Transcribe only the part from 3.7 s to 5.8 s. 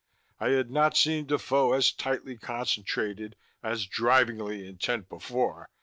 drivingly intent, before.